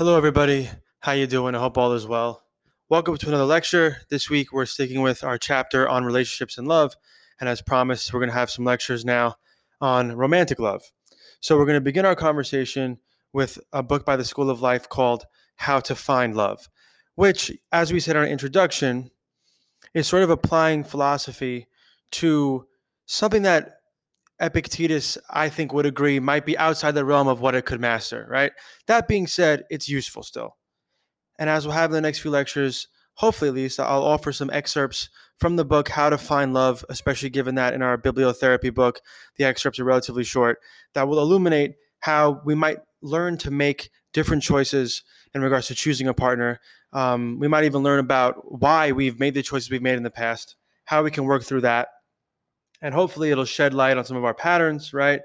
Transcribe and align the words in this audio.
Hello, 0.00 0.16
everybody. 0.16 0.66
How 1.00 1.12
you 1.12 1.26
doing? 1.26 1.54
I 1.54 1.58
hope 1.58 1.76
all 1.76 1.92
is 1.92 2.06
well. 2.06 2.42
Welcome 2.88 3.18
to 3.18 3.28
another 3.28 3.44
lecture. 3.44 3.98
This 4.08 4.30
week, 4.30 4.50
we're 4.50 4.64
sticking 4.64 5.02
with 5.02 5.22
our 5.22 5.36
chapter 5.36 5.86
on 5.86 6.06
relationships 6.06 6.56
and 6.56 6.66
love. 6.66 6.96
And 7.38 7.50
as 7.50 7.60
promised, 7.60 8.10
we're 8.10 8.20
going 8.20 8.30
to 8.30 8.34
have 8.34 8.48
some 8.48 8.64
lectures 8.64 9.04
now 9.04 9.34
on 9.78 10.16
romantic 10.16 10.58
love. 10.58 10.80
So 11.40 11.58
we're 11.58 11.66
going 11.66 11.76
to 11.76 11.82
begin 11.82 12.06
our 12.06 12.16
conversation 12.16 12.98
with 13.34 13.58
a 13.74 13.82
book 13.82 14.06
by 14.06 14.16
the 14.16 14.24
School 14.24 14.48
of 14.48 14.62
Life 14.62 14.88
called 14.88 15.26
How 15.56 15.80
to 15.80 15.94
Find 15.94 16.34
Love, 16.34 16.70
which, 17.14 17.52
as 17.70 17.92
we 17.92 18.00
said 18.00 18.16
in 18.16 18.22
our 18.22 18.26
introduction, 18.26 19.10
is 19.92 20.06
sort 20.06 20.22
of 20.22 20.30
applying 20.30 20.82
philosophy 20.82 21.66
to 22.12 22.66
something 23.04 23.42
that 23.42 23.79
Epictetus, 24.40 25.18
I 25.28 25.48
think, 25.48 25.72
would 25.72 25.86
agree 25.86 26.18
might 26.18 26.46
be 26.46 26.56
outside 26.56 26.92
the 26.92 27.04
realm 27.04 27.28
of 27.28 27.40
what 27.40 27.54
it 27.54 27.66
could 27.66 27.80
master, 27.80 28.26
right? 28.30 28.52
That 28.86 29.06
being 29.06 29.26
said, 29.26 29.64
it's 29.70 29.88
useful 29.88 30.22
still. 30.22 30.56
And 31.38 31.50
as 31.50 31.66
we'll 31.66 31.74
have 31.74 31.90
in 31.90 31.94
the 31.94 32.00
next 32.00 32.20
few 32.20 32.30
lectures, 32.30 32.88
hopefully 33.14 33.48
at 33.48 33.54
least, 33.54 33.80
I'll 33.80 34.02
offer 34.02 34.32
some 34.32 34.50
excerpts 34.50 35.08
from 35.38 35.56
the 35.56 35.64
book 35.64 35.88
How 35.88 36.10
to 36.10 36.18
Find 36.18 36.54
Love, 36.54 36.84
especially 36.88 37.30
given 37.30 37.54
that 37.56 37.74
in 37.74 37.82
our 37.82 37.98
bibliotherapy 37.98 38.72
book, 38.72 39.00
the 39.36 39.44
excerpts 39.44 39.78
are 39.78 39.84
relatively 39.84 40.24
short, 40.24 40.58
that 40.94 41.08
will 41.08 41.20
illuminate 41.20 41.74
how 42.00 42.40
we 42.44 42.54
might 42.54 42.78
learn 43.02 43.36
to 43.38 43.50
make 43.50 43.90
different 44.12 44.42
choices 44.42 45.02
in 45.34 45.42
regards 45.42 45.66
to 45.68 45.74
choosing 45.74 46.08
a 46.08 46.14
partner. 46.14 46.60
Um, 46.92 47.38
we 47.38 47.48
might 47.48 47.64
even 47.64 47.82
learn 47.82 48.00
about 48.00 48.60
why 48.60 48.92
we've 48.92 49.20
made 49.20 49.34
the 49.34 49.42
choices 49.42 49.70
we've 49.70 49.82
made 49.82 49.96
in 49.96 50.02
the 50.02 50.10
past, 50.10 50.56
how 50.86 51.02
we 51.02 51.10
can 51.10 51.24
work 51.24 51.42
through 51.42 51.60
that, 51.62 51.88
and 52.82 52.94
hopefully 52.94 53.30
it'll 53.30 53.44
shed 53.44 53.74
light 53.74 53.96
on 53.96 54.04
some 54.04 54.16
of 54.16 54.24
our 54.24 54.34
patterns, 54.34 54.92
right? 54.92 55.20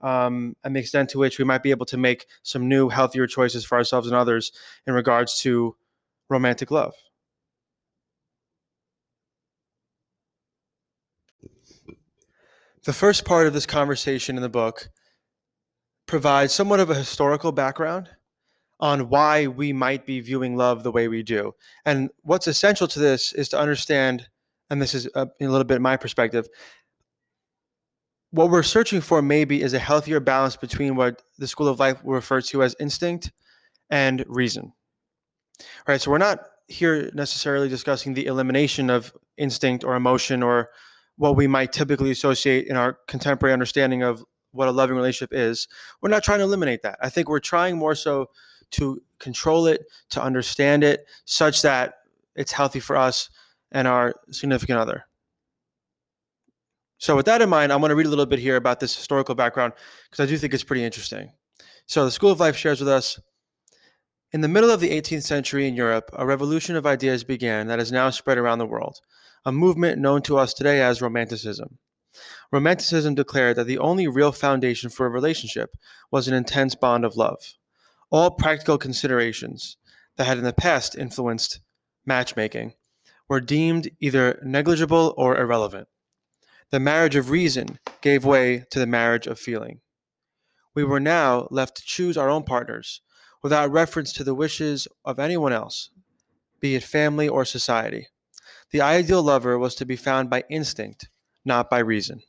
Um, 0.00 0.54
and 0.62 0.76
the 0.76 0.80
extent 0.80 1.10
to 1.10 1.18
which 1.18 1.38
we 1.38 1.44
might 1.44 1.62
be 1.62 1.70
able 1.70 1.86
to 1.86 1.96
make 1.96 2.26
some 2.42 2.68
new, 2.68 2.88
healthier 2.88 3.26
choices 3.26 3.64
for 3.64 3.76
ourselves 3.76 4.06
and 4.06 4.14
others 4.14 4.52
in 4.86 4.94
regards 4.94 5.40
to 5.40 5.76
romantic 6.28 6.70
love. 6.70 6.94
The 12.84 12.92
first 12.92 13.24
part 13.24 13.46
of 13.46 13.52
this 13.52 13.66
conversation 13.66 14.36
in 14.36 14.42
the 14.42 14.48
book 14.48 14.88
provides 16.06 16.52
somewhat 16.52 16.80
of 16.80 16.90
a 16.90 16.94
historical 16.94 17.52
background 17.52 18.08
on 18.80 19.08
why 19.08 19.46
we 19.46 19.72
might 19.72 20.06
be 20.06 20.20
viewing 20.20 20.56
love 20.56 20.82
the 20.82 20.92
way 20.92 21.08
we 21.08 21.22
do. 21.22 21.54
And 21.84 22.10
what's 22.22 22.46
essential 22.46 22.88
to 22.88 22.98
this 22.98 23.32
is 23.32 23.48
to 23.50 23.58
understand, 23.58 24.28
and 24.70 24.80
this 24.80 24.94
is 24.94 25.08
a, 25.14 25.28
a 25.40 25.46
little 25.46 25.64
bit 25.64 25.80
my 25.80 25.96
perspective, 25.96 26.48
what 28.30 28.50
we're 28.50 28.62
searching 28.62 29.00
for 29.00 29.22
maybe 29.22 29.62
is 29.62 29.72
a 29.72 29.78
healthier 29.78 30.20
balance 30.20 30.56
between 30.56 30.96
what 30.96 31.22
the 31.38 31.46
school 31.46 31.68
of 31.68 31.78
life 31.78 31.98
refers 32.04 32.48
to 32.48 32.62
as 32.62 32.76
instinct 32.78 33.32
and 33.90 34.24
reason. 34.28 34.72
All 35.60 35.66
right, 35.88 36.00
so 36.00 36.10
we're 36.10 36.18
not 36.18 36.40
here 36.68 37.10
necessarily 37.14 37.68
discussing 37.68 38.14
the 38.14 38.26
elimination 38.26 38.90
of 38.90 39.12
instinct 39.38 39.84
or 39.84 39.96
emotion 39.96 40.42
or 40.42 40.70
what 41.16 41.36
we 41.36 41.46
might 41.46 41.72
typically 41.72 42.10
associate 42.10 42.66
in 42.66 42.76
our 42.76 42.98
contemporary 43.08 43.52
understanding 43.52 44.02
of 44.02 44.24
what 44.52 44.68
a 44.68 44.72
loving 44.72 44.96
relationship 44.96 45.30
is. 45.32 45.66
We're 46.00 46.10
not 46.10 46.22
trying 46.22 46.38
to 46.38 46.44
eliminate 46.44 46.82
that. 46.82 46.98
I 47.02 47.08
think 47.08 47.28
we're 47.28 47.40
trying 47.40 47.76
more 47.76 47.94
so 47.94 48.26
to 48.72 49.02
control 49.18 49.66
it, 49.66 49.86
to 50.10 50.22
understand 50.22 50.84
it, 50.84 51.06
such 51.24 51.62
that 51.62 51.94
it's 52.36 52.52
healthy 52.52 52.80
for 52.80 52.96
us 52.96 53.30
and 53.72 53.88
our 53.88 54.14
significant 54.30 54.78
other. 54.78 55.07
So, 56.98 57.14
with 57.14 57.26
that 57.26 57.42
in 57.42 57.48
mind, 57.48 57.72
I 57.72 57.76
want 57.76 57.92
to 57.92 57.94
read 57.94 58.06
a 58.06 58.10
little 58.10 58.26
bit 58.26 58.40
here 58.40 58.56
about 58.56 58.80
this 58.80 58.96
historical 58.96 59.36
background 59.36 59.72
because 60.10 60.22
I 60.22 60.28
do 60.28 60.36
think 60.36 60.52
it's 60.52 60.64
pretty 60.64 60.84
interesting. 60.84 61.32
So, 61.86 62.04
the 62.04 62.10
School 62.10 62.32
of 62.32 62.40
Life 62.40 62.56
shares 62.56 62.80
with 62.80 62.88
us 62.88 63.20
In 64.32 64.40
the 64.40 64.48
middle 64.48 64.70
of 64.70 64.80
the 64.80 64.90
18th 64.90 65.22
century 65.22 65.68
in 65.68 65.74
Europe, 65.74 66.10
a 66.12 66.26
revolution 66.26 66.76
of 66.76 66.86
ideas 66.86 67.22
began 67.24 67.68
that 67.68 67.78
has 67.78 67.92
now 67.92 68.10
spread 68.10 68.36
around 68.36 68.58
the 68.58 68.66
world, 68.66 69.00
a 69.44 69.52
movement 69.52 70.00
known 70.00 70.22
to 70.22 70.36
us 70.38 70.52
today 70.52 70.82
as 70.82 71.00
Romanticism. 71.00 71.78
Romanticism 72.50 73.14
declared 73.14 73.56
that 73.56 73.68
the 73.68 73.78
only 73.78 74.08
real 74.08 74.32
foundation 74.32 74.90
for 74.90 75.06
a 75.06 75.10
relationship 75.10 75.76
was 76.10 76.26
an 76.26 76.34
intense 76.34 76.74
bond 76.74 77.04
of 77.04 77.16
love. 77.16 77.54
All 78.10 78.32
practical 78.32 78.76
considerations 78.76 79.76
that 80.16 80.26
had 80.26 80.38
in 80.38 80.44
the 80.44 80.52
past 80.52 80.96
influenced 80.96 81.60
matchmaking 82.04 82.74
were 83.28 83.40
deemed 83.40 83.90
either 84.00 84.40
negligible 84.42 85.14
or 85.16 85.38
irrelevant. 85.38 85.86
The 86.70 86.80
marriage 86.80 87.16
of 87.16 87.30
reason 87.30 87.78
gave 88.02 88.26
way 88.26 88.64
to 88.70 88.78
the 88.78 88.86
marriage 88.86 89.26
of 89.26 89.38
feeling. 89.38 89.80
We 90.74 90.84
were 90.84 91.00
now 91.00 91.48
left 91.50 91.78
to 91.78 91.82
choose 91.82 92.18
our 92.18 92.28
own 92.28 92.42
partners 92.42 93.00
without 93.42 93.72
reference 93.72 94.12
to 94.12 94.24
the 94.24 94.34
wishes 94.34 94.86
of 95.02 95.18
anyone 95.18 95.52
else, 95.52 95.88
be 96.60 96.74
it 96.74 96.82
family 96.82 97.26
or 97.26 97.46
society. 97.46 98.08
The 98.70 98.82
ideal 98.82 99.22
lover 99.22 99.58
was 99.58 99.74
to 99.76 99.86
be 99.86 99.96
found 99.96 100.28
by 100.28 100.44
instinct, 100.50 101.08
not 101.42 101.70
by 101.70 101.78
reason. 101.78 102.20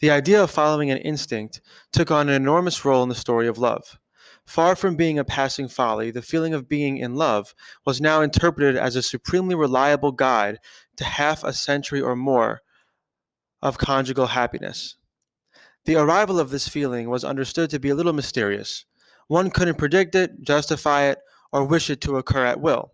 The 0.00 0.10
idea 0.10 0.42
of 0.42 0.50
following 0.50 0.90
an 0.90 0.98
instinct 0.98 1.60
took 1.92 2.10
on 2.10 2.28
an 2.28 2.34
enormous 2.34 2.84
role 2.84 3.04
in 3.04 3.08
the 3.08 3.14
story 3.14 3.46
of 3.46 3.56
love. 3.56 4.00
Far 4.44 4.74
from 4.74 4.96
being 4.96 5.16
a 5.16 5.24
passing 5.24 5.68
folly, 5.68 6.10
the 6.10 6.22
feeling 6.22 6.54
of 6.54 6.68
being 6.68 6.96
in 6.96 7.14
love 7.14 7.54
was 7.86 8.00
now 8.00 8.20
interpreted 8.20 8.76
as 8.76 8.96
a 8.96 9.02
supremely 9.02 9.54
reliable 9.54 10.10
guide 10.10 10.58
to 10.96 11.04
half 11.04 11.44
a 11.44 11.52
century 11.52 12.00
or 12.00 12.16
more 12.16 12.62
of 13.64 13.78
conjugal 13.78 14.26
happiness. 14.26 14.96
The 15.86 15.96
arrival 15.96 16.38
of 16.38 16.50
this 16.50 16.68
feeling 16.68 17.08
was 17.08 17.24
understood 17.24 17.70
to 17.70 17.80
be 17.80 17.88
a 17.88 17.94
little 17.94 18.12
mysterious. 18.12 18.84
One 19.26 19.50
couldn't 19.50 19.78
predict 19.78 20.14
it, 20.14 20.42
justify 20.42 21.04
it, 21.04 21.18
or 21.50 21.64
wish 21.64 21.88
it 21.88 22.00
to 22.02 22.18
occur 22.18 22.44
at 22.44 22.60
will. 22.60 22.92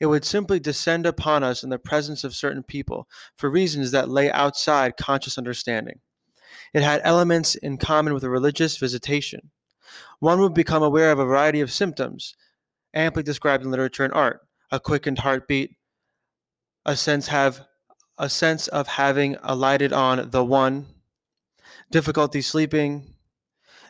It 0.00 0.06
would 0.06 0.24
simply 0.24 0.58
descend 0.58 1.06
upon 1.06 1.44
us 1.44 1.62
in 1.62 1.70
the 1.70 1.78
presence 1.78 2.24
of 2.24 2.34
certain 2.34 2.64
people 2.64 3.08
for 3.36 3.48
reasons 3.48 3.92
that 3.92 4.08
lay 4.08 4.30
outside 4.32 4.96
conscious 4.96 5.38
understanding. 5.38 6.00
It 6.74 6.82
had 6.82 7.00
elements 7.04 7.54
in 7.54 7.78
common 7.78 8.12
with 8.12 8.24
a 8.24 8.30
religious 8.30 8.76
visitation. 8.76 9.50
One 10.18 10.40
would 10.40 10.54
become 10.54 10.82
aware 10.82 11.12
of 11.12 11.20
a 11.20 11.24
variety 11.24 11.60
of 11.60 11.70
symptoms, 11.70 12.34
amply 12.92 13.22
described 13.22 13.64
in 13.64 13.70
literature 13.70 14.04
and 14.04 14.12
art 14.12 14.40
a 14.72 14.78
quickened 14.78 15.18
heartbeat, 15.18 15.76
a 16.84 16.96
sense 16.96 17.26
have 17.26 17.66
a 18.20 18.28
sense 18.28 18.68
of 18.68 18.86
having 18.86 19.34
alighted 19.42 19.94
on 19.94 20.28
the 20.30 20.44
one, 20.44 20.84
difficulty 21.90 22.42
sleeping, 22.42 23.14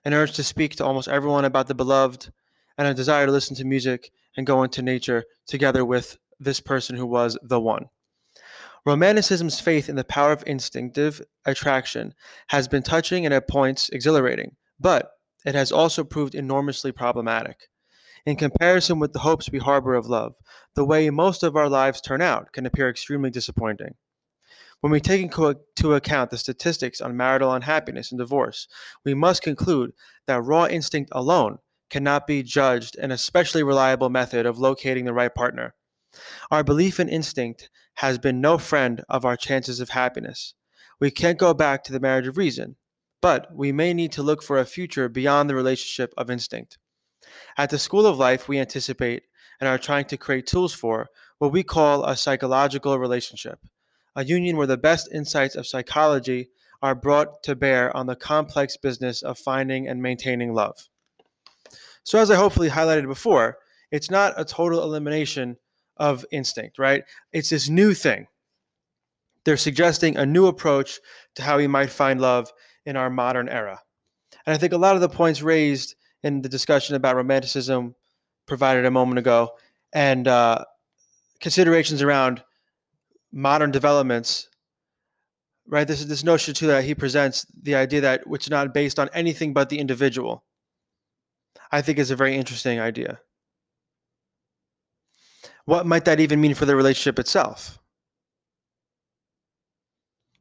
an 0.04 0.14
urge 0.14 0.32
to 0.32 0.44
speak 0.44 0.76
to 0.76 0.84
almost 0.84 1.08
everyone 1.08 1.44
about 1.44 1.66
the 1.66 1.74
beloved, 1.74 2.32
and 2.78 2.86
a 2.86 2.94
desire 2.94 3.26
to 3.26 3.32
listen 3.32 3.56
to 3.56 3.64
music 3.64 4.12
and 4.36 4.46
go 4.46 4.62
into 4.62 4.82
nature 4.82 5.24
together 5.48 5.84
with 5.84 6.16
this 6.38 6.60
person 6.60 6.94
who 6.94 7.06
was 7.06 7.36
the 7.42 7.60
one. 7.60 7.86
Romanticism's 8.86 9.58
faith 9.58 9.88
in 9.88 9.96
the 9.96 10.04
power 10.04 10.30
of 10.30 10.44
instinctive 10.46 11.20
attraction 11.44 12.14
has 12.46 12.68
been 12.68 12.84
touching 12.84 13.24
and 13.24 13.34
at 13.34 13.48
points 13.48 13.88
exhilarating, 13.90 14.54
but 14.78 15.10
it 15.44 15.56
has 15.56 15.72
also 15.72 16.04
proved 16.04 16.36
enormously 16.36 16.92
problematic. 16.92 17.68
In 18.24 18.36
comparison 18.36 19.00
with 19.00 19.12
the 19.12 19.18
hopes 19.18 19.50
we 19.50 19.58
harbor 19.58 19.96
of 19.96 20.06
love, 20.06 20.34
the 20.76 20.84
way 20.84 21.10
most 21.10 21.42
of 21.42 21.56
our 21.56 21.68
lives 21.68 22.00
turn 22.00 22.22
out 22.22 22.52
can 22.52 22.64
appear 22.64 22.88
extremely 22.88 23.30
disappointing. 23.30 23.96
When 24.80 24.90
we 24.92 25.00
take 25.00 25.20
into 25.20 25.94
account 25.94 26.30
the 26.30 26.38
statistics 26.38 27.02
on 27.02 27.16
marital 27.16 27.52
unhappiness 27.52 28.10
and 28.10 28.18
divorce, 28.18 28.66
we 29.04 29.12
must 29.12 29.42
conclude 29.42 29.92
that 30.26 30.42
raw 30.42 30.66
instinct 30.66 31.10
alone 31.12 31.58
cannot 31.90 32.26
be 32.26 32.42
judged 32.42 32.96
an 32.96 33.10
especially 33.10 33.62
reliable 33.62 34.08
method 34.08 34.46
of 34.46 34.58
locating 34.58 35.04
the 35.04 35.12
right 35.12 35.34
partner. 35.34 35.74
Our 36.50 36.64
belief 36.64 36.98
in 36.98 37.10
instinct 37.10 37.68
has 37.96 38.18
been 38.18 38.40
no 38.40 38.56
friend 38.56 39.04
of 39.08 39.26
our 39.26 39.36
chances 39.36 39.80
of 39.80 39.90
happiness. 39.90 40.54
We 40.98 41.10
can't 41.10 41.38
go 41.38 41.52
back 41.52 41.84
to 41.84 41.92
the 41.92 42.00
marriage 42.00 42.26
of 42.26 42.38
reason, 42.38 42.76
but 43.20 43.54
we 43.54 43.72
may 43.72 43.92
need 43.92 44.12
to 44.12 44.22
look 44.22 44.42
for 44.42 44.58
a 44.58 44.64
future 44.64 45.10
beyond 45.10 45.50
the 45.50 45.54
relationship 45.54 46.14
of 46.16 46.30
instinct. 46.30 46.78
At 47.58 47.68
the 47.68 47.78
School 47.78 48.06
of 48.06 48.18
Life, 48.18 48.48
we 48.48 48.58
anticipate 48.58 49.24
and 49.60 49.68
are 49.68 49.78
trying 49.78 50.06
to 50.06 50.16
create 50.16 50.46
tools 50.46 50.72
for 50.72 51.08
what 51.38 51.52
we 51.52 51.62
call 51.62 52.04
a 52.04 52.16
psychological 52.16 52.98
relationship 52.98 53.58
a 54.16 54.24
union 54.24 54.56
where 54.56 54.66
the 54.66 54.76
best 54.76 55.08
insights 55.12 55.54
of 55.54 55.66
psychology 55.66 56.48
are 56.82 56.94
brought 56.94 57.42
to 57.42 57.54
bear 57.54 57.94
on 57.96 58.06
the 58.06 58.16
complex 58.16 58.76
business 58.76 59.22
of 59.22 59.38
finding 59.38 59.86
and 59.86 60.02
maintaining 60.02 60.54
love. 60.54 60.88
So, 62.02 62.18
as 62.18 62.30
I 62.30 62.36
hopefully 62.36 62.70
highlighted 62.70 63.06
before, 63.06 63.58
it's 63.90 64.10
not 64.10 64.34
a 64.36 64.44
total 64.44 64.82
elimination 64.82 65.56
of 65.96 66.24
instinct, 66.32 66.78
right? 66.78 67.04
It's 67.32 67.50
this 67.50 67.68
new 67.68 67.92
thing. 67.92 68.26
They're 69.44 69.56
suggesting 69.56 70.16
a 70.16 70.26
new 70.26 70.46
approach 70.46 71.00
to 71.34 71.42
how 71.42 71.58
we 71.58 71.66
might 71.66 71.90
find 71.90 72.20
love 72.20 72.52
in 72.84 72.96
our 72.96 73.10
modern 73.10 73.48
era. 73.48 73.80
And 74.46 74.54
I 74.54 74.58
think 74.58 74.72
a 74.72 74.78
lot 74.78 74.94
of 74.94 75.00
the 75.00 75.08
points 75.08 75.42
raised 75.42 75.94
in 76.22 76.42
the 76.42 76.48
discussion 76.48 76.96
about 76.96 77.16
romanticism 77.16 77.94
provided 78.46 78.84
a 78.84 78.90
moment 78.90 79.18
ago 79.18 79.50
and 79.92 80.26
uh, 80.26 80.64
considerations 81.40 82.02
around 82.02 82.42
modern 83.32 83.70
developments, 83.70 84.48
right? 85.66 85.86
This 85.86 86.00
is 86.00 86.08
this 86.08 86.24
notion 86.24 86.54
too 86.54 86.66
that 86.68 86.84
he 86.84 86.94
presents 86.94 87.46
the 87.62 87.74
idea 87.74 88.00
that 88.02 88.26
which 88.26 88.46
is 88.46 88.50
not 88.50 88.74
based 88.74 88.98
on 88.98 89.08
anything 89.12 89.52
but 89.52 89.68
the 89.68 89.78
individual. 89.78 90.44
I 91.72 91.82
think 91.82 91.98
is 91.98 92.10
a 92.10 92.16
very 92.16 92.36
interesting 92.36 92.80
idea. 92.80 93.20
what 95.70 95.86
might 95.86 96.04
that 96.04 96.18
even 96.18 96.40
mean 96.40 96.54
for 96.54 96.66
the 96.66 96.74
relationship 96.74 97.18
itself? 97.20 97.78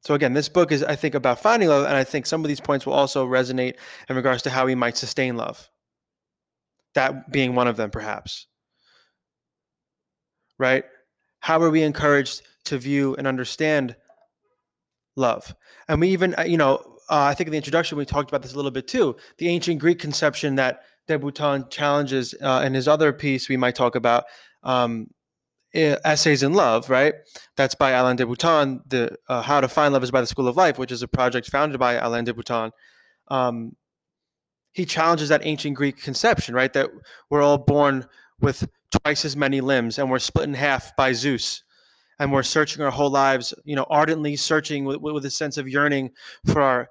So 0.02 0.16
again, 0.16 0.34
this 0.34 0.50
book 0.50 0.72
is, 0.72 0.84
I 0.84 0.96
think, 0.96 1.14
about 1.14 1.40
finding 1.40 1.70
love, 1.70 1.86
and 1.86 1.96
I 1.96 2.04
think 2.04 2.26
some 2.26 2.44
of 2.44 2.48
these 2.48 2.62
points 2.62 2.86
will 2.86 2.94
also 2.94 3.28
resonate 3.28 3.76
in 4.10 4.16
regards 4.16 4.42
to 4.44 4.50
how 4.50 4.66
we 4.66 4.74
might 4.74 4.98
sustain 4.98 5.38
love. 5.38 5.70
That 6.96 7.32
being 7.32 7.54
one 7.54 7.68
of 7.68 7.78
them, 7.78 7.92
perhaps. 7.92 8.48
Right? 10.58 10.84
How 11.42 11.62
are 11.62 11.70
we 11.70 11.84
encouraged 11.84 12.42
to 12.66 12.78
view 12.78 13.16
and 13.16 13.28
understand 13.28 13.96
love? 15.16 15.56
And 15.88 16.00
we 16.02 16.10
even, 16.10 16.36
uh, 16.38 16.44
you 16.44 16.58
know, 16.58 16.76
uh, 17.10 17.24
I 17.24 17.34
think 17.34 17.48
in 17.48 17.52
the 17.52 17.58
introduction 17.58 17.98
we 17.98 18.06
talked 18.06 18.30
about 18.30 18.42
this 18.42 18.54
a 18.54 18.56
little 18.56 18.72
bit 18.72 18.88
too. 18.88 19.16
The 19.38 19.50
ancient 19.50 19.80
Greek 19.80 20.00
conception 20.00 20.56
that 20.56 20.84
de 21.08 21.18
Botton 21.18 21.66
challenges 21.70 22.36
uh, 22.42 22.64
in 22.66 22.74
his 22.74 22.88
other 22.88 23.12
piece 23.12 23.50
we 23.50 23.58
might 23.58 23.76
talk 23.76 23.96
about 23.96 24.26
um, 24.64 25.08
essays 25.74 26.42
in 26.42 26.54
love 26.54 26.90
right 26.90 27.14
that's 27.56 27.76
by 27.76 27.92
alain 27.92 28.16
de 28.16 28.26
botton 28.26 28.82
the 28.88 29.16
uh, 29.28 29.42
how 29.42 29.62
to 29.62 29.68
find 29.68 29.94
love 29.94 30.04
is 30.04 30.10
by 30.10 30.22
the 30.22 30.28
school 30.28 30.48
of 30.48 30.58
life 30.58 30.80
which 30.80 30.92
is 30.92 31.04
a 31.04 31.08
project 31.08 31.48
founded 31.48 31.80
by 31.80 31.94
alain 31.94 32.24
de 32.24 32.34
botton 32.34 32.72
um, 33.28 33.76
he 34.72 34.84
challenges 34.84 35.30
that 35.30 35.42
ancient 35.44 35.76
greek 35.76 36.02
conception 36.02 36.56
right 36.56 36.74
that 36.74 36.90
we're 37.30 37.44
all 37.44 37.60
born 37.60 38.04
with 38.40 38.68
twice 39.04 39.24
as 39.26 39.36
many 39.36 39.62
limbs 39.62 40.00
and 40.00 40.10
we're 40.10 40.18
split 40.18 40.48
in 40.48 40.56
half 40.56 40.96
by 40.96 41.14
zeus 41.14 41.64
and 42.20 42.32
we're 42.32 42.44
searching 42.44 42.84
our 42.84 42.92
whole 42.92 43.10
lives 43.10 43.54
you 43.64 43.76
know 43.76 43.86
ardently 43.90 44.36
searching 44.36 44.86
with, 44.86 44.98
with 44.98 45.26
a 45.26 45.30
sense 45.32 45.58
of 45.58 45.68
yearning 45.68 46.12
for 46.46 46.62
our 46.62 46.90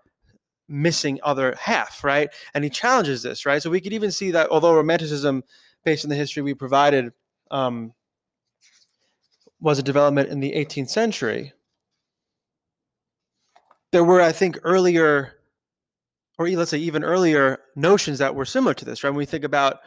missing 0.68 1.18
other 1.22 1.54
half 1.58 2.04
right 2.04 2.28
and 2.54 2.64
he 2.64 2.70
challenges 2.70 3.22
this 3.22 3.46
right 3.46 3.62
so 3.62 3.70
we 3.70 3.80
could 3.80 3.92
even 3.92 4.10
see 4.10 4.30
that 4.30 4.48
although 4.50 4.74
romanticism 4.74 5.42
based 5.84 6.04
on 6.04 6.10
the 6.10 6.16
history 6.16 6.42
we 6.42 6.54
provided 6.54 7.12
um, 7.50 7.92
was 9.60 9.78
a 9.78 9.82
development 9.82 10.28
in 10.28 10.40
the 10.40 10.52
18th 10.52 10.90
century, 10.90 11.52
there 13.92 14.04
were, 14.04 14.20
I 14.20 14.32
think, 14.32 14.58
earlier, 14.62 15.34
or 16.38 16.48
let's 16.50 16.70
say 16.70 16.78
even 16.78 17.02
earlier 17.02 17.58
notions 17.74 18.18
that 18.18 18.34
were 18.34 18.44
similar 18.44 18.74
to 18.74 18.84
this, 18.84 19.02
right? 19.02 19.10
When 19.10 19.18
we 19.18 19.26
think 19.26 19.44
about 19.44 19.80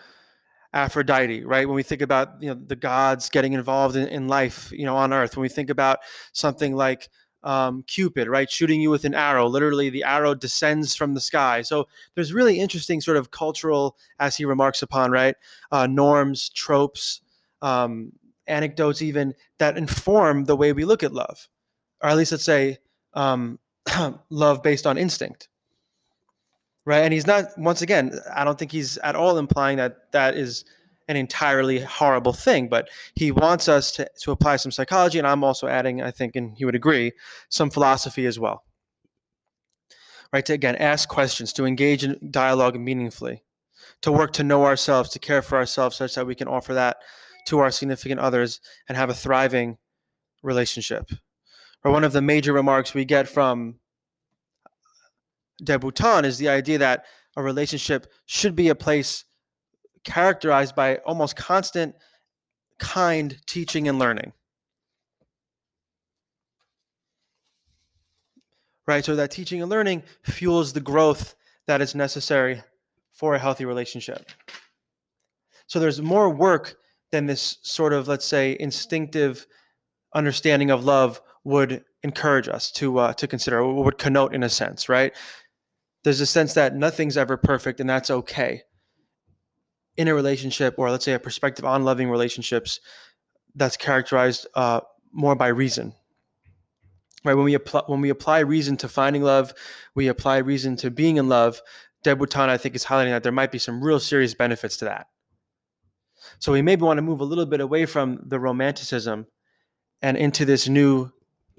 Aphrodite, 0.73 1.43
right? 1.43 1.67
When 1.67 1.75
we 1.75 1.83
think 1.83 2.01
about 2.01 2.41
you 2.41 2.49
know 2.49 2.59
the 2.65 2.75
gods 2.75 3.29
getting 3.29 3.53
involved 3.53 3.95
in, 3.95 4.07
in 4.07 4.27
life, 4.27 4.71
you 4.71 4.85
know, 4.85 4.95
on 4.95 5.13
Earth. 5.13 5.35
When 5.35 5.41
we 5.41 5.49
think 5.49 5.69
about 5.69 5.99
something 6.33 6.75
like 6.75 7.09
um, 7.43 7.83
Cupid, 7.87 8.27
right, 8.27 8.49
shooting 8.49 8.81
you 8.81 8.89
with 8.89 9.05
an 9.05 9.15
arrow. 9.15 9.47
Literally, 9.47 9.89
the 9.89 10.03
arrow 10.03 10.35
descends 10.35 10.95
from 10.95 11.13
the 11.13 11.21
sky. 11.21 11.61
So 11.61 11.87
there's 12.15 12.33
really 12.33 12.59
interesting 12.59 13.01
sort 13.01 13.17
of 13.17 13.31
cultural, 13.31 13.97
as 14.19 14.37
he 14.37 14.45
remarks 14.45 14.81
upon, 14.81 15.11
right, 15.11 15.35
uh, 15.71 15.87
norms, 15.87 16.49
tropes, 16.49 17.21
um, 17.61 18.11
anecdotes 18.47 19.01
even 19.01 19.33
that 19.59 19.77
inform 19.77 20.45
the 20.45 20.55
way 20.55 20.73
we 20.73 20.85
look 20.85 21.03
at 21.03 21.13
love, 21.13 21.47
or 22.01 22.09
at 22.09 22.17
least 22.17 22.31
let's 22.31 22.43
say 22.43 22.77
um, 23.13 23.59
love 24.29 24.61
based 24.63 24.85
on 24.87 24.97
instinct. 24.97 25.47
Right. 26.83 27.01
And 27.01 27.13
he's 27.13 27.27
not, 27.27 27.45
once 27.57 27.83
again, 27.83 28.19
I 28.33 28.43
don't 28.43 28.57
think 28.57 28.71
he's 28.71 28.97
at 28.97 29.15
all 29.15 29.37
implying 29.37 29.77
that 29.77 30.11
that 30.13 30.35
is 30.35 30.65
an 31.07 31.15
entirely 31.15 31.79
horrible 31.79 32.33
thing, 32.33 32.69
but 32.69 32.89
he 33.13 33.31
wants 33.31 33.67
us 33.67 33.91
to, 33.91 34.09
to 34.21 34.31
apply 34.31 34.55
some 34.55 34.71
psychology. 34.71 35.19
And 35.19 35.27
I'm 35.27 35.43
also 35.43 35.67
adding, 35.67 36.01
I 36.01 36.09
think, 36.09 36.35
and 36.35 36.57
he 36.57 36.65
would 36.65 36.73
agree, 36.73 37.11
some 37.49 37.69
philosophy 37.69 38.25
as 38.25 38.39
well. 38.39 38.63
Right. 40.33 40.45
To 40.45 40.53
again 40.53 40.77
ask 40.77 41.09
questions, 41.09 41.53
to 41.53 41.65
engage 41.65 42.03
in 42.03 42.17
dialogue 42.31 42.79
meaningfully, 42.79 43.43
to 44.01 44.11
work 44.11 44.33
to 44.33 44.43
know 44.43 44.65
ourselves, 44.65 45.09
to 45.09 45.19
care 45.19 45.41
for 45.41 45.57
ourselves 45.57 45.97
such 45.97 46.15
that 46.15 46.25
we 46.25 46.35
can 46.35 46.47
offer 46.47 46.73
that 46.73 46.97
to 47.47 47.59
our 47.59 47.69
significant 47.69 48.21
others 48.21 48.61
and 48.87 48.97
have 48.97 49.09
a 49.09 49.13
thriving 49.13 49.77
relationship. 50.41 51.11
Or 51.83 51.91
one 51.91 52.05
of 52.05 52.13
the 52.13 52.21
major 52.21 52.53
remarks 52.53 52.93
we 52.93 53.05
get 53.05 53.27
from 53.27 53.80
de 55.63 55.77
Botton 55.77 56.25
is 56.25 56.37
the 56.37 56.49
idea 56.49 56.77
that 56.79 57.05
a 57.35 57.43
relationship 57.43 58.11
should 58.25 58.55
be 58.55 58.69
a 58.69 58.75
place 58.75 59.25
characterized 60.03 60.75
by 60.75 60.97
almost 60.97 61.35
constant, 61.35 61.95
kind 62.79 63.37
teaching 63.45 63.87
and 63.87 63.99
learning. 63.99 64.33
Right? 68.87 69.05
So 69.05 69.15
that 69.15 69.31
teaching 69.31 69.61
and 69.61 69.69
learning 69.69 70.03
fuels 70.23 70.73
the 70.73 70.81
growth 70.81 71.35
that 71.67 71.81
is 71.81 71.95
necessary 71.95 72.61
for 73.11 73.35
a 73.35 73.39
healthy 73.39 73.65
relationship. 73.65 74.29
So 75.67 75.79
there's 75.79 76.01
more 76.01 76.29
work 76.29 76.75
than 77.11 77.27
this 77.27 77.59
sort 77.61 77.93
of, 77.93 78.07
let's 78.07 78.25
say, 78.25 78.57
instinctive 78.59 79.45
understanding 80.13 80.71
of 80.71 80.83
love 80.83 81.21
would 81.43 81.83
encourage 82.03 82.47
us 82.47 82.71
to 82.71 82.97
uh, 82.99 83.13
to 83.13 83.27
consider, 83.27 83.65
would 83.65 83.97
connote 83.97 84.33
in 84.33 84.43
a 84.43 84.49
sense, 84.49 84.89
right? 84.89 85.13
There's 86.03 86.21
a 86.21 86.25
sense 86.25 86.53
that 86.55 86.75
nothing's 86.75 87.17
ever 87.17 87.37
perfect, 87.37 87.79
and 87.79 87.89
that's 87.89 88.09
okay. 88.09 88.63
In 89.97 90.07
a 90.07 90.15
relationship, 90.15 90.75
or 90.77 90.89
let's 90.89 91.05
say 91.05 91.13
a 91.13 91.19
perspective 91.19 91.65
on 91.65 91.83
loving 91.83 92.09
relationships, 92.09 92.79
that's 93.55 93.77
characterized 93.77 94.47
uh, 94.55 94.81
more 95.11 95.35
by 95.35 95.47
reason, 95.47 95.93
right? 97.23 97.33
When 97.33 97.45
we 97.45 97.53
apply 97.53 97.83
when 97.87 98.01
we 98.01 98.09
apply 98.09 98.39
reason 98.39 98.77
to 98.77 98.87
finding 98.87 99.23
love, 99.23 99.53
we 99.93 100.07
apply 100.07 100.37
reason 100.37 100.75
to 100.77 100.89
being 100.89 101.17
in 101.17 101.29
love. 101.29 101.61
de 102.03 102.15
Botton, 102.15 102.49
I 102.49 102.57
think, 102.57 102.75
is 102.75 102.85
highlighting 102.85 103.11
that 103.11 103.23
there 103.23 103.31
might 103.31 103.51
be 103.51 103.59
some 103.59 103.83
real 103.83 103.99
serious 103.99 104.33
benefits 104.33 104.77
to 104.77 104.85
that. 104.85 105.07
So 106.39 106.51
we 106.51 106.61
maybe 106.61 106.83
want 106.83 106.97
to 106.97 107.03
move 107.03 107.19
a 107.19 107.25
little 107.25 107.45
bit 107.45 107.61
away 107.61 107.85
from 107.85 108.19
the 108.25 108.39
romanticism 108.39 109.27
and 110.01 110.17
into 110.17 110.45
this 110.45 110.67
new 110.67 111.11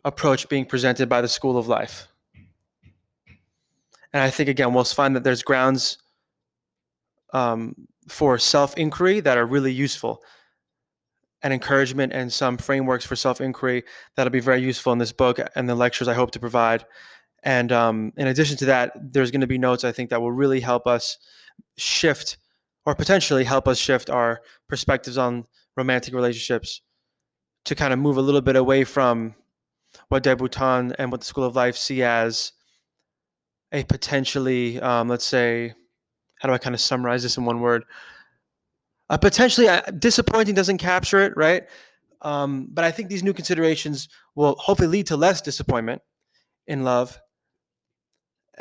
approach 0.04 0.48
being 0.48 0.66
presented 0.66 1.08
by 1.08 1.20
the 1.20 1.28
School 1.28 1.56
of 1.56 1.68
Life. 1.68 2.08
And 4.12 4.22
I 4.22 4.30
think, 4.30 4.48
again, 4.48 4.74
we'll 4.74 4.84
find 4.84 5.16
that 5.16 5.24
there's 5.24 5.42
grounds 5.42 5.98
um, 7.32 7.74
for 8.08 8.38
self 8.38 8.76
inquiry 8.76 9.20
that 9.20 9.38
are 9.38 9.46
really 9.46 9.72
useful, 9.72 10.22
and 11.42 11.52
encouragement 11.52 12.12
and 12.12 12.32
some 12.32 12.56
frameworks 12.56 13.04
for 13.04 13.16
self 13.16 13.40
inquiry 13.40 13.84
that'll 14.16 14.30
be 14.30 14.40
very 14.40 14.62
useful 14.62 14.92
in 14.92 14.98
this 14.98 15.12
book 15.12 15.40
and 15.56 15.68
the 15.68 15.74
lectures 15.74 16.08
I 16.08 16.14
hope 16.14 16.30
to 16.32 16.40
provide. 16.40 16.84
And 17.42 17.72
um, 17.72 18.12
in 18.16 18.28
addition 18.28 18.56
to 18.58 18.66
that, 18.66 18.92
there's 19.12 19.30
going 19.30 19.40
to 19.40 19.46
be 19.46 19.58
notes 19.58 19.82
I 19.82 19.92
think 19.92 20.10
that 20.10 20.20
will 20.20 20.32
really 20.32 20.60
help 20.60 20.86
us 20.86 21.18
shift 21.76 22.38
or 22.86 22.94
potentially 22.94 23.44
help 23.44 23.66
us 23.66 23.78
shift 23.78 24.10
our 24.10 24.40
perspectives 24.68 25.18
on 25.18 25.44
romantic 25.76 26.14
relationships 26.14 26.82
to 27.64 27.74
kind 27.74 27.92
of 27.92 27.98
move 27.98 28.16
a 28.16 28.22
little 28.22 28.40
bit 28.40 28.56
away 28.56 28.84
from 28.84 29.34
what 30.08 30.22
de 30.22 30.34
Botton 30.34 30.92
and 30.98 31.10
what 31.10 31.20
the 31.20 31.26
School 31.26 31.44
of 31.44 31.56
Life 31.56 31.76
see 31.76 32.02
as 32.02 32.52
a 33.72 33.84
potentially, 33.84 34.80
um, 34.80 35.08
let's 35.08 35.24
say, 35.24 35.74
how 36.40 36.48
do 36.48 36.54
I 36.54 36.58
kind 36.58 36.74
of 36.74 36.80
summarize 36.80 37.22
this 37.22 37.36
in 37.36 37.44
one 37.44 37.60
word? 37.60 37.84
A 39.10 39.18
potentially 39.18 39.68
uh, 39.68 39.82
disappointing 39.98 40.54
doesn't 40.54 40.78
capture 40.78 41.20
it, 41.20 41.32
right? 41.36 41.64
Um, 42.22 42.68
but 42.70 42.84
I 42.84 42.90
think 42.90 43.08
these 43.08 43.22
new 43.22 43.32
considerations 43.32 44.08
will 44.34 44.54
hopefully 44.56 44.88
lead 44.88 45.06
to 45.08 45.16
less 45.16 45.40
disappointment 45.40 46.02
in 46.66 46.84
love 46.84 47.20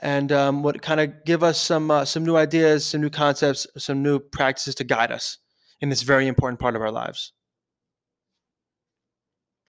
and 0.01 0.31
um, 0.31 0.63
would 0.63 0.81
kind 0.81 0.99
of 0.99 1.25
give 1.25 1.43
us 1.43 1.59
some 1.59 1.91
uh, 1.91 2.05
some 2.05 2.25
new 2.25 2.37
ideas, 2.37 2.85
some 2.85 3.01
new 3.01 3.09
concepts, 3.09 3.67
some 3.77 4.01
new 4.01 4.19
practices 4.19 4.75
to 4.75 4.83
guide 4.83 5.11
us 5.11 5.37
in 5.79 5.89
this 5.89 6.01
very 6.01 6.27
important 6.27 6.59
part 6.59 6.75
of 6.75 6.81
our 6.81 6.91
lives. 6.91 7.33